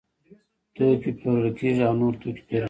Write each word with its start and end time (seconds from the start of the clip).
توکي 0.75 1.11
پلورل 1.19 1.47
کیږي 1.59 1.83
او 1.87 1.93
نور 2.01 2.13
توکي 2.21 2.41
پیرل 2.47 2.49
کیږي. 2.49 2.59